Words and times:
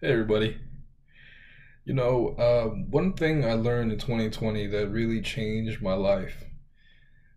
Hey, 0.00 0.12
everybody. 0.12 0.56
You 1.84 1.92
know, 1.92 2.36
uh, 2.38 2.66
one 2.68 3.14
thing 3.14 3.44
I 3.44 3.54
learned 3.54 3.90
in 3.90 3.98
2020 3.98 4.68
that 4.68 4.90
really 4.90 5.20
changed 5.20 5.82
my 5.82 5.94
life 5.94 6.44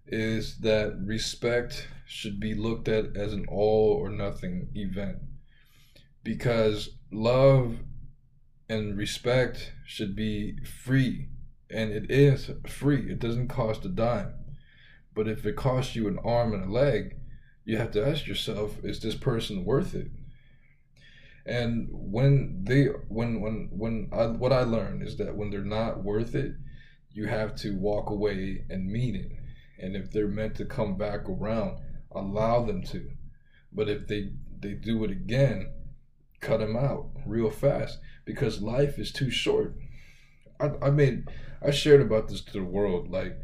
is 0.05 0.60
that 0.60 0.96
respect 1.04 1.88
should 2.05 2.39
be 2.39 2.54
looked 2.54 2.88
at 2.88 3.18
as 3.18 3.34
an 3.34 3.47
all 3.50 3.94
or 3.94 4.12
nothing 4.12 4.70
event 4.76 5.18
because 6.24 6.89
love 7.12 7.79
and 8.69 8.96
respect 8.96 9.73
should 9.87 10.15
be 10.15 10.59
free 10.63 11.29
and 11.67 11.91
it 11.91 12.12
is 12.12 12.51
free. 12.67 13.12
It 13.12 13.17
doesn't 13.17 13.47
cost 13.47 13.85
a 13.85 13.89
dime. 13.89 14.35
But 15.15 15.28
if 15.28 15.47
it 15.47 15.55
costs 15.55 15.96
you 15.96 16.07
an 16.07 16.20
arm 16.23 16.53
and 16.53 16.66
a 16.66 16.71
leg 16.71 17.16
you 17.66 17.77
have 17.77 17.89
to 17.93 18.07
ask 18.07 18.27
yourself 18.27 18.77
is 18.84 18.99
this 18.99 19.16
person 19.16 19.66
worth 19.66 19.95
it 19.95 20.12
and 21.45 21.88
when 21.91 22.63
they 22.63 22.85
when 23.07 23.41
when 23.41 23.70
when 23.71 24.09
I, 24.11 24.27
what 24.27 24.53
i 24.53 24.61
learned 24.63 25.02
is 25.02 25.17
that 25.17 25.35
when 25.35 25.49
they're 25.49 25.61
not 25.61 26.03
worth 26.03 26.35
it 26.35 26.53
you 27.13 27.27
have 27.27 27.55
to 27.55 27.75
walk 27.75 28.09
away 28.09 28.63
and 28.70 28.89
mean 28.89 29.16
it. 29.16 29.31
And 29.80 29.95
if 29.95 30.11
they're 30.11 30.27
meant 30.27 30.55
to 30.55 30.66
come 30.66 30.97
back 30.97 31.27
around 31.27 31.80
allow 32.13 32.66
them 32.66 32.83
to. 32.83 33.09
But 33.71 33.89
if 33.89 34.07
they 34.07 34.31
they 34.59 34.73
do 34.73 35.03
it 35.03 35.11
again 35.11 35.71
cut 36.39 36.59
them 36.59 36.75
out 36.75 37.09
real 37.25 37.49
fast 37.52 37.99
because 38.25 38.61
life 38.61 38.97
is 38.97 39.11
too 39.11 39.30
short. 39.30 39.75
I, 40.59 40.71
I 40.81 41.17
i 41.63 41.71
shared 41.71 42.02
about 42.02 42.27
this 42.27 42.41
to 42.41 42.53
the 42.53 42.63
world 42.63 43.09
like 43.11 43.38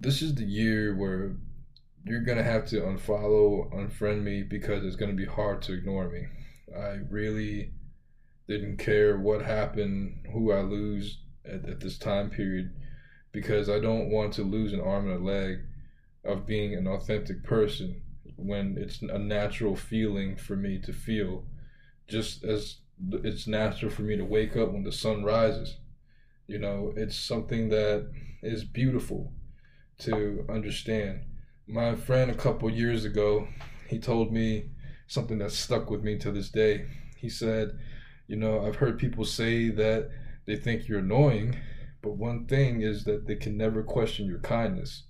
this 0.00 0.22
is 0.22 0.34
the 0.34 0.44
year 0.44 0.94
where 0.94 1.36
you're 2.04 2.22
gonna 2.22 2.42
have 2.42 2.66
to 2.66 2.80
unfollow 2.80 3.72
unfriend 3.72 4.22
me 4.22 4.42
because 4.42 4.84
it's 4.84 4.96
gonna 4.96 5.12
be 5.12 5.24
hard 5.24 5.62
to 5.62 5.72
ignore 5.72 6.08
me 6.08 6.26
I 6.76 6.98
really 7.10 7.72
didn't 8.48 8.78
care 8.78 9.18
what 9.18 9.42
happened, 9.42 10.26
who 10.32 10.52
I 10.52 10.62
lose 10.62 11.18
at, 11.44 11.68
at 11.68 11.80
this 11.80 11.98
time 11.98 12.30
period, 12.30 12.74
because 13.32 13.68
I 13.68 13.78
don't 13.78 14.10
want 14.10 14.32
to 14.34 14.42
lose 14.42 14.72
an 14.72 14.80
arm 14.80 15.10
and 15.10 15.20
a 15.20 15.24
leg 15.24 15.58
of 16.24 16.46
being 16.46 16.74
an 16.74 16.86
authentic 16.86 17.44
person 17.44 18.02
when 18.36 18.76
it's 18.78 19.02
a 19.02 19.18
natural 19.18 19.76
feeling 19.76 20.36
for 20.36 20.56
me 20.56 20.78
to 20.78 20.92
feel, 20.92 21.44
just 22.06 22.44
as 22.44 22.78
it's 23.12 23.46
natural 23.46 23.90
for 23.90 24.02
me 24.02 24.16
to 24.16 24.24
wake 24.24 24.56
up 24.56 24.72
when 24.72 24.84
the 24.84 24.92
sun 24.92 25.24
rises. 25.24 25.76
You 26.46 26.58
know, 26.58 26.92
it's 26.96 27.16
something 27.16 27.68
that 27.68 28.10
is 28.42 28.64
beautiful 28.64 29.32
to 30.00 30.44
understand. 30.48 31.24
My 31.66 31.94
friend 31.94 32.30
a 32.30 32.34
couple 32.34 32.70
years 32.70 33.04
ago, 33.04 33.48
he 33.88 33.98
told 33.98 34.32
me 34.32 34.70
something 35.08 35.38
that 35.38 35.50
stuck 35.50 35.90
with 35.90 36.04
me 36.04 36.16
to 36.18 36.30
this 36.30 36.50
day. 36.50 36.86
He 37.16 37.28
said, 37.28 37.76
You 38.28 38.36
know, 38.36 38.64
I've 38.64 38.76
heard 38.76 38.98
people 38.98 39.24
say 39.24 39.70
that 39.70 40.10
they 40.46 40.54
think 40.54 40.86
you're 40.86 41.00
annoying, 41.00 41.56
but 42.00 42.16
one 42.16 42.46
thing 42.46 42.82
is 42.82 43.04
that 43.04 43.26
they 43.26 43.34
can 43.34 43.56
never 43.56 43.82
question 43.82 44.26
your 44.26 44.38
kindness. 44.38 45.02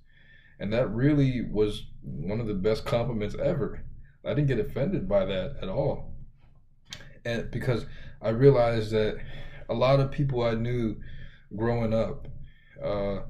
And 0.59 0.73
that 0.73 0.91
really 0.91 1.43
was 1.43 1.87
one 2.03 2.41
of 2.41 2.47
the 2.47 2.55
best 2.55 2.85
compliments 2.85 3.37
ever. 3.41 3.85
I 4.25 4.31
didn't 4.31 4.49
get 4.49 4.59
offended 4.59 5.09
by 5.09 5.25
that 5.27 5.57
at 5.63 5.69
all. 5.69 6.15
And 7.25 7.51
because 7.51 7.87
I 8.21 8.31
realized 8.31 8.91
that 8.93 9.19
a 9.69 9.75
lot 9.75 10.01
of 10.01 10.11
people 10.11 10.43
I 10.43 10.55
knew 10.55 10.97
growing 11.55 11.93
up, 11.93 12.27
uh, 12.83 13.21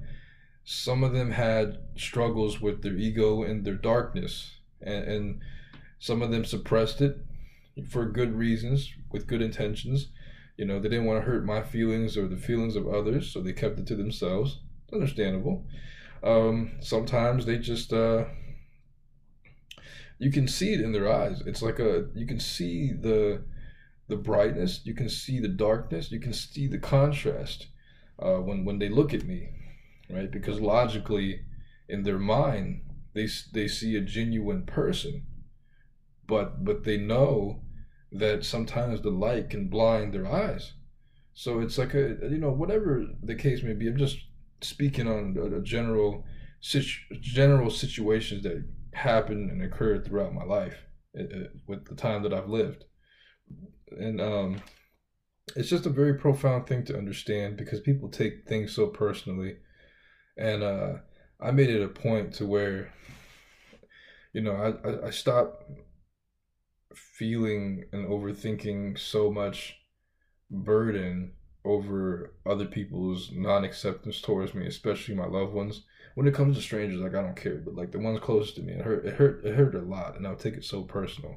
some 0.64 1.02
of 1.02 1.12
them 1.12 1.30
had 1.30 1.78
struggles 1.96 2.61
with 2.61 2.83
their 2.83 2.96
ego 2.96 3.42
and 3.42 3.64
their 3.64 3.74
darkness. 3.74 4.50
And, 4.80 5.05
and 5.05 5.41
some 5.99 6.23
of 6.23 6.31
them 6.31 6.45
suppressed 6.45 7.01
it 7.01 7.19
for 7.91 8.07
good 8.07 8.35
reasons, 8.35 8.93
with 9.11 9.27
good 9.27 9.43
intentions. 9.43 10.09
You 10.57 10.65
know, 10.65 10.81
they 10.81 10.89
didn't 10.89 11.07
want 11.07 11.21
to 11.23 11.31
hurt 11.31 11.45
my 11.45 11.63
feelings 11.63 12.17
or 12.17 12.27
the 12.27 12.37
feelings 12.37 12.77
of 12.77 12.89
others, 12.89 13.31
so 13.31 13.41
they 13.41 13.53
kept 13.53 13.79
it 13.79 13.87
to 13.89 13.97
themselves. 13.97 14.61
Understandable. 14.93 15.67
Um, 16.23 16.73
sometimes 16.81 17.47
they 17.47 17.58
just, 17.58 17.92
uh, 17.92 18.25
you 20.19 20.33
can 20.33 20.48
see 20.48 20.73
it 20.73 20.81
in 20.81 20.92
their 20.92 21.13
eyes. 21.13 21.42
It's 21.47 21.63
like 21.63 21.79
a, 21.79 22.07
you 22.14 22.27
can 22.27 22.41
see 22.41 22.92
the, 22.92 23.45
the 24.08 24.17
brightness, 24.17 24.81
you 24.85 24.95
can 24.95 25.08
see 25.08 25.39
the 25.39 25.48
darkness, 25.48 26.11
you 26.11 26.19
can 26.19 26.33
see 26.33 26.67
the 26.67 26.79
contrast 26.79 27.69
uh, 28.19 28.37
when 28.37 28.64
when 28.64 28.79
they 28.79 28.89
look 28.89 29.14
at 29.14 29.25
me, 29.25 29.51
right? 30.11 30.31
Because 30.31 30.61
logically, 30.61 31.42
in 31.89 32.03
their 32.03 32.19
mind, 32.19 32.83
they 33.14 33.29
they 33.53 33.69
see 33.69 33.97
a 33.97 34.01
genuine 34.01 34.64
person 34.64 35.25
but 36.28 36.64
but 36.64 36.84
they 36.84 36.98
know 36.98 37.62
that 38.12 38.44
sometimes 38.44 39.00
the 39.00 39.11
light 39.11 39.50
can 39.50 39.68
blind 39.68 40.14
their 40.14 40.30
eyes. 40.30 40.74
So 41.34 41.61
it's 41.61 41.78
like 41.78 41.94
a 41.94 42.16
you 42.30 42.39
know 42.39 42.52
whatever 42.52 43.05
the 43.22 43.34
case 43.34 43.62
may 43.64 43.72
be. 43.72 43.89
I'm 43.89 43.96
just 43.96 44.18
speaking 44.61 45.08
on 45.08 45.36
a, 45.55 45.61
general 45.61 46.24
situ- 46.61 47.14
general 47.20 47.70
situations 47.70 48.42
that 48.42 48.64
happened 48.92 49.50
and 49.50 49.62
occurred 49.62 50.05
throughout 50.05 50.34
my 50.34 50.44
life 50.44 50.77
uh, 51.18 51.22
uh, 51.22 51.48
with 51.66 51.86
the 51.86 51.94
time 51.94 52.22
that 52.22 52.34
I've 52.34 52.48
lived, 52.48 52.84
and 53.90 54.20
um, 54.20 54.62
it's 55.56 55.70
just 55.70 55.86
a 55.86 55.90
very 55.90 56.14
profound 56.14 56.66
thing 56.66 56.84
to 56.86 56.98
understand 56.98 57.56
because 57.56 57.80
people 57.80 58.08
take 58.08 58.46
things 58.46 58.74
so 58.74 58.89
personally, 58.89 59.56
and 60.36 60.62
uh, 60.62 60.95
I 61.40 61.52
made 61.52 61.70
it 61.70 61.83
a 61.83 61.89
point 61.89 62.34
to 62.34 62.46
where, 62.46 62.92
you 64.33 64.42
know, 64.42 64.52
I 64.52 64.89
I, 64.89 65.06
I 65.06 65.10
stopped 65.10 65.64
feeling 67.17 67.85
and 67.92 68.09
overthinking 68.09 68.98
so 68.98 69.31
much 69.31 69.77
burden 70.51 71.33
over 71.64 72.35
other 72.47 72.64
people's 72.64 73.31
non-acceptance 73.33 74.20
towards 74.20 74.55
me, 74.55 74.67
especially 74.67 75.14
my 75.14 75.27
loved 75.27 75.53
ones. 75.53 75.83
When 76.14 76.27
it 76.27 76.35
comes 76.35 76.57
to 76.57 76.63
strangers, 76.63 77.01
like 77.01 77.14
I 77.14 77.23
don't 77.23 77.37
care, 77.37 77.57
but 77.57 77.75
like 77.77 77.92
the 77.92 77.98
ones 77.98 78.19
closest 78.20 78.57
to 78.57 78.63
me, 78.63 78.73
it 78.73 78.85
hurt. 78.85 79.05
It 79.05 79.14
hurt. 79.14 79.45
It 79.45 79.55
hurt 79.55 79.75
a 79.75 79.81
lot, 79.81 80.17
and 80.17 80.27
I'll 80.27 80.37
take 80.37 80.55
it 80.55 80.64
so 80.64 80.83
personal, 80.83 81.37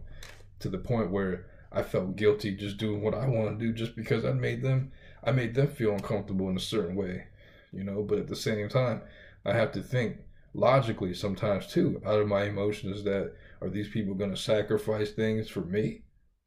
to 0.59 0.69
the 0.69 0.77
point 0.77 1.11
where 1.11 1.45
I 1.71 1.83
felt 1.83 2.15
guilty 2.15 2.55
just 2.55 2.77
doing 2.77 3.01
what 3.01 3.13
I 3.13 3.27
want 3.27 3.59
to 3.59 3.65
do, 3.65 3.73
just 3.73 3.95
because 3.95 4.25
I 4.25 4.31
made 4.31 4.61
them. 4.61 4.91
I 5.23 5.31
made 5.31 5.53
them 5.53 5.67
feel 5.67 5.93
uncomfortable 5.93 6.49
in 6.49 6.57
a 6.57 6.59
certain 6.59 6.95
way, 6.95 7.25
you 7.71 7.83
know. 7.83 8.01
But 8.01 8.19
at 8.19 8.27
the 8.27 8.35
same 8.35 8.69
time, 8.69 9.01
I 9.45 9.53
have 9.53 9.71
to 9.73 9.81
think 9.81 10.17
logically 10.53 11.13
sometimes 11.13 11.67
too, 11.67 12.01
out 12.05 12.19
of 12.19 12.27
my 12.27 12.43
emotions 12.43 13.03
that 13.03 13.33
are 13.61 13.69
these 13.69 13.89
people 13.89 14.13
going 14.13 14.31
to 14.31 14.37
sacrifice 14.37 15.11
things 15.11 15.49
for 15.49 15.61
me 15.61 16.01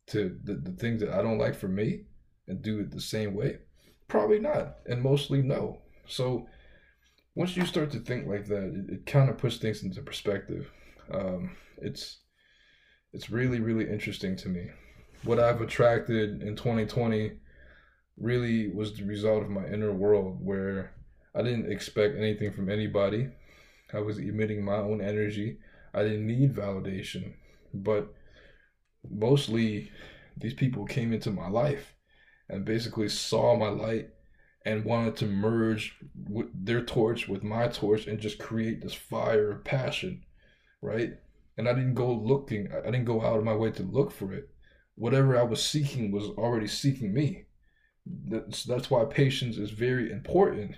to 0.09 0.39
the, 0.45 0.55
the 0.55 0.73
things 0.73 1.01
that 1.01 1.11
I 1.11 1.23
don't 1.23 1.39
like 1.39 1.55
for 1.55 1.69
me 1.69 2.03
and 2.47 2.63
do 2.63 2.81
it 2.81 2.91
the 2.91 3.01
same 3.01 3.35
way? 3.35 3.59
Probably 4.09 4.39
not. 4.39 4.77
And 4.87 5.03
mostly 5.03 5.43
no. 5.43 5.79
So 6.07 6.47
once 7.35 7.57
you 7.57 7.65
start 7.65 7.91
to 7.93 8.01
think 8.01 8.27
like 8.27 8.47
that, 8.47 8.65
it, 8.65 8.95
it 8.95 9.07
kind 9.07 9.31
of 9.31 9.39
puts 9.39 9.57
things 9.57 9.83
into 9.83 10.03
perspective. 10.03 10.71
Um, 11.13 11.57
it's 11.79 12.21
it's 13.13 13.31
really 13.31 13.61
really 13.61 13.89
interesting 13.89 14.37
to 14.37 14.49
me. 14.49 14.67
What 15.25 15.41
I've 15.41 15.61
attracted 15.61 16.43
in 16.43 16.57
2020 16.57 17.33
really 18.19 18.69
was 18.69 18.95
the 18.95 19.05
result 19.05 19.43
of 19.43 19.51
my 19.51 19.67
inner 19.67 19.93
world 19.93 20.39
where 20.41 20.95
I 21.35 21.43
didn't 21.43 21.73
expect 21.73 22.17
anything 22.17 22.53
from 22.53 22.69
anybody. 22.69 23.29
I 23.95 24.01
was 24.01 24.19
emitting 24.19 24.65
my 24.65 24.77
own 24.77 25.01
energy. 25.01 25.59
I 25.93 26.03
didn't 26.03 26.27
need 26.27 26.55
validation, 26.55 27.35
but 27.73 28.13
mostly 29.09 29.91
these 30.37 30.55
people 30.55 30.85
came 30.85 31.13
into 31.13 31.31
my 31.31 31.49
life 31.49 31.95
and 32.49 32.65
basically 32.65 33.09
saw 33.09 33.57
my 33.57 33.69
light 33.69 34.11
and 34.67 34.85
wanted 34.85 35.17
to 35.17 35.27
merge 35.27 35.97
with 36.29 36.49
their 36.53 36.83
torch 36.83 37.29
with 37.29 37.43
my 37.43 37.69
torch 37.69 38.07
and 38.07 38.19
just 38.19 38.39
create 38.39 38.83
this 38.83 38.95
fire 38.95 39.51
of 39.51 39.65
passion, 39.65 40.25
right? 40.83 41.13
And 41.57 41.69
I 41.69 41.75
didn't 41.75 41.95
go 41.95 42.13
looking, 42.13 42.69
I 42.73 42.87
didn't 42.87 43.05
go 43.05 43.23
out 43.23 43.39
of 43.39 43.45
my 43.45 43.55
way 43.55 43.71
to 43.73 43.83
look 43.83 44.11
for 44.11 44.33
it. 44.33 44.49
Whatever 44.97 45.39
I 45.39 45.43
was 45.43 45.63
seeking 45.63 46.11
was 46.11 46.25
already 46.31 46.67
seeking 46.67 47.13
me. 47.13 47.45
That's, 48.07 48.65
that's 48.65 48.91
why 48.91 49.05
patience 49.05 49.57
is 49.57 49.71
very 49.71 50.11
important 50.11 50.75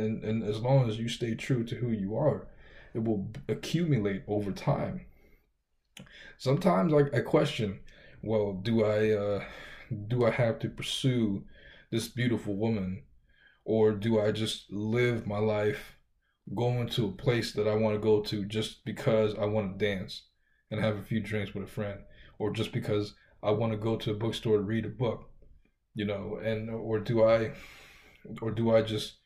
and 0.00 0.24
and 0.24 0.42
as 0.42 0.60
long 0.60 0.88
as 0.88 0.98
you 0.98 1.08
stay 1.08 1.34
true 1.34 1.64
to 1.64 1.76
who 1.76 1.90
you 1.90 2.16
are 2.16 2.46
it 2.94 3.04
will 3.04 3.30
accumulate 3.48 4.22
over 4.26 4.50
time. 4.50 5.02
Sometimes 6.38 6.92
i, 6.92 7.18
I 7.18 7.20
question 7.20 7.80
well 8.22 8.52
do 8.52 8.84
i 8.84 9.10
uh, 9.10 9.44
do 10.08 10.26
i 10.26 10.30
have 10.30 10.58
to 10.60 10.68
pursue 10.68 11.44
this 11.90 12.08
beautiful 12.08 12.54
woman 12.56 13.02
or 13.64 13.92
do 13.92 14.20
i 14.20 14.30
just 14.30 14.70
live 14.70 15.26
my 15.26 15.38
life 15.38 15.96
going 16.54 16.88
to 16.88 17.06
a 17.06 17.12
place 17.12 17.52
that 17.52 17.68
i 17.68 17.74
want 17.74 17.94
to 17.94 18.00
go 18.00 18.20
to 18.20 18.44
just 18.44 18.84
because 18.84 19.34
i 19.38 19.44
want 19.44 19.78
to 19.78 19.84
dance 19.84 20.22
and 20.70 20.80
have 20.80 20.96
a 20.96 21.02
few 21.02 21.20
drinks 21.20 21.54
with 21.54 21.64
a 21.64 21.70
friend 21.70 22.00
or 22.38 22.50
just 22.52 22.72
because 22.72 23.14
i 23.42 23.50
want 23.50 23.72
to 23.72 23.78
go 23.78 23.96
to 23.96 24.10
a 24.10 24.14
bookstore 24.14 24.56
to 24.56 24.62
read 24.62 24.84
a 24.84 24.88
book 24.88 25.30
you 25.94 26.04
know 26.04 26.38
and 26.42 26.70
or 26.70 26.98
do 26.98 27.24
i 27.24 27.52
or 28.42 28.50
do 28.50 28.74
i 28.74 28.82
just 28.82 29.19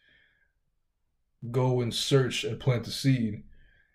go 1.51 1.81
and 1.81 1.95
search 1.95 2.45
and 2.45 2.61
plant 2.61 2.87
a 2.87 2.91
seed. 2.91 3.43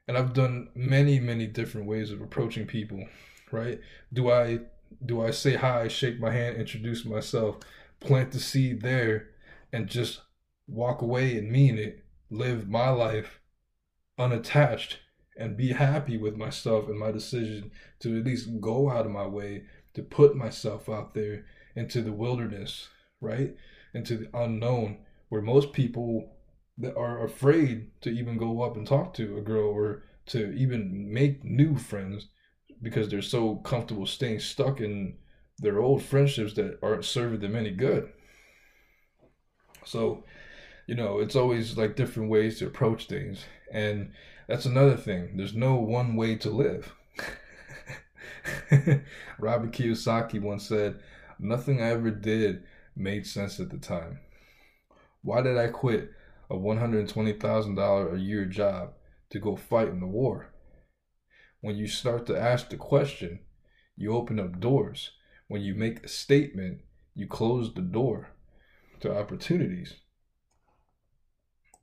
And 0.08 0.18
I've 0.18 0.34
done 0.34 0.70
many, 0.76 1.20
many 1.20 1.48
different 1.48 1.88
ways 1.88 2.12
of 2.12 2.22
approaching 2.22 2.66
people, 2.66 3.08
right? 3.52 3.80
Do 4.12 4.32
I 4.32 4.60
Do 5.06 5.22
I 5.22 5.32
say 5.32 5.56
hi, 5.56 5.88
shake 5.88 6.20
my 6.20 6.32
hand, 6.32 6.58
introduce 6.58 7.06
myself, 7.06 7.58
plant 8.00 8.32
the 8.32 8.40
seed 8.40 8.82
there, 8.82 9.30
and 9.72 9.88
just 9.88 10.22
walk 10.68 11.02
away 11.02 11.38
and 11.38 11.52
mean 11.52 11.78
it, 11.78 12.04
live 12.32 12.68
my 12.68 12.90
life 12.90 13.40
unattached, 14.18 15.00
and 15.38 15.56
be 15.56 15.72
happy 15.74 16.18
with 16.18 16.36
myself 16.36 16.90
and 16.90 17.00
my 17.00 17.12
decision 17.12 17.72
to 18.00 18.18
at 18.18 18.26
least 18.26 18.60
go 18.60 18.90
out 18.90 19.06
of 19.06 19.12
my 19.12 19.26
way 19.26 19.64
to 19.94 20.02
put 20.04 20.36
myself 20.36 20.90
out 20.90 21.14
there 21.14 21.46
into 21.76 22.02
the 22.02 22.12
wilderness, 22.12 22.90
right? 23.22 23.56
Into 23.94 24.18
the 24.18 24.30
unknown, 24.34 24.98
where 25.30 25.42
most 25.42 25.72
people 25.72 26.36
that 26.80 26.96
are 26.96 27.24
afraid 27.24 27.92
to 28.02 28.10
even 28.10 28.38
go 28.38 28.62
up 28.62 28.76
and 28.76 28.88
talk 28.88 29.14
to 29.14 29.38
a 29.38 29.42
girl 29.42 29.70
or 29.70 30.04
to 30.28 30.52
even 30.54 31.12
make 31.12 31.44
new 31.44 31.78
friends 31.78 32.28
because 32.82 33.10
they're 33.10 33.22
so 33.22 33.56
comfortable 33.58 34.06
staying 34.06 34.40
stuck 34.40 34.80
in 34.80 35.18
their 35.58 35.80
old 35.80 36.02
friendships 36.02 36.54
that 36.54 36.80
aren't 36.82 37.04
serving 37.04 37.42
them 37.42 37.56
any 37.56 37.72
good. 37.72 38.10
So, 39.84 40.24
you 40.88 40.96
know, 40.96 41.20
it's 41.20 41.36
always 41.36 41.78
like 41.78 41.98
different 41.98 42.30
ways 42.30 42.60
to 42.60 42.68
approach 42.68 43.08
things. 43.08 43.44
And 43.72 44.14
that's 44.48 44.66
another 44.66 44.96
thing. 44.96 45.36
There's 45.36 45.54
no 45.54 45.76
one 45.76 46.16
way 46.16 46.36
to 46.38 46.50
live. 46.50 46.94
Robert 49.40 49.72
Kiyosaki 49.72 50.42
once 50.42 50.68
said, 50.68 51.00
Nothing 51.40 51.82
I 51.82 51.90
ever 51.90 52.12
did 52.12 52.64
made 52.96 53.26
sense 53.26 53.60
at 53.60 53.70
the 53.70 53.78
time. 53.78 54.20
Why 55.22 55.42
did 55.42 55.58
I 55.58 55.68
quit 55.68 56.12
a 56.50 56.56
$120,000 56.56 58.14
a 58.14 58.20
year 58.20 58.46
job 58.46 58.94
to 59.30 59.40
go 59.40 59.56
fight 59.56 59.90
in 59.90 60.00
the 60.00 60.08
war? 60.08 60.54
When 61.62 61.76
you 61.76 61.88
start 61.88 62.26
to 62.28 62.40
ask 62.40 62.70
the 62.70 62.78
question, 62.78 63.40
you 63.96 64.14
open 64.14 64.40
up 64.40 64.60
doors. 64.60 65.12
When 65.48 65.62
you 65.62 65.76
make 65.76 66.04
a 66.04 66.08
statement, 66.08 66.82
you 67.16 67.28
close 67.28 67.74
the 67.74 67.82
door 67.82 68.32
to 69.02 69.16
opportunities. 69.16 69.96